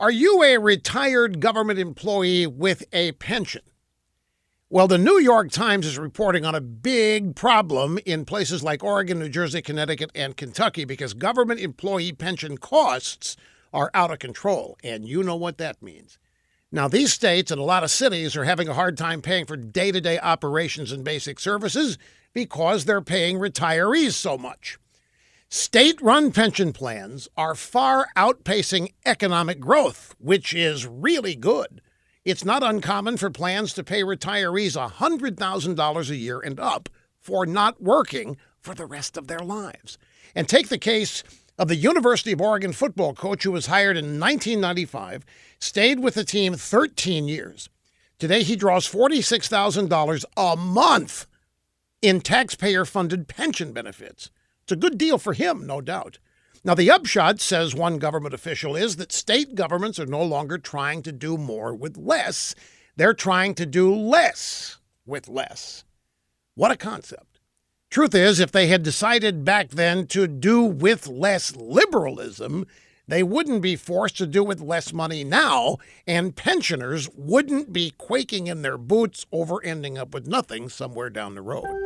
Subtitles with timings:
[0.00, 3.62] Are you a retired government employee with a pension?
[4.68, 9.20] Well, the New York Times is reporting on a big problem in places like Oregon,
[9.20, 13.36] New Jersey, Connecticut, and Kentucky because government employee pension costs
[13.72, 14.76] are out of control.
[14.82, 16.18] And you know what that means.
[16.72, 19.56] Now, these states and a lot of cities are having a hard time paying for
[19.56, 21.98] day to day operations and basic services
[22.32, 24.76] because they're paying retirees so much.
[25.56, 31.80] State run pension plans are far outpacing economic growth, which is really good.
[32.24, 36.88] It's not uncommon for plans to pay retirees $100,000 a year and up
[37.20, 39.96] for not working for the rest of their lives.
[40.34, 41.22] And take the case
[41.56, 45.24] of the University of Oregon football coach who was hired in 1995,
[45.60, 47.68] stayed with the team 13 years.
[48.18, 51.28] Today he draws $46,000 a month
[52.02, 54.30] in taxpayer funded pension benefits.
[54.64, 56.18] It's a good deal for him, no doubt.
[56.64, 61.02] Now, the upshot, says one government official, is that state governments are no longer trying
[61.02, 62.54] to do more with less.
[62.96, 65.84] They're trying to do less with less.
[66.54, 67.40] What a concept.
[67.90, 72.66] Truth is, if they had decided back then to do with less liberalism,
[73.06, 78.46] they wouldn't be forced to do with less money now, and pensioners wouldn't be quaking
[78.46, 81.83] in their boots over ending up with nothing somewhere down the road.